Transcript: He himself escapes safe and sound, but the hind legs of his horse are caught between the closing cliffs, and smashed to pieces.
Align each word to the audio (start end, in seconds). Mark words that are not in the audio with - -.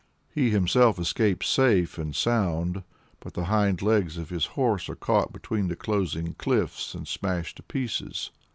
He 0.33 0.49
himself 0.49 0.97
escapes 0.97 1.47
safe 1.47 1.99
and 1.99 2.15
sound, 2.15 2.81
but 3.19 3.35
the 3.35 3.43
hind 3.45 3.83
legs 3.83 4.17
of 4.17 4.31
his 4.31 4.47
horse 4.57 4.89
are 4.89 4.95
caught 4.95 5.31
between 5.31 5.67
the 5.67 5.75
closing 5.75 6.33
cliffs, 6.33 6.95
and 6.95 7.07
smashed 7.07 7.57
to 7.57 7.61
pieces. 7.61 8.31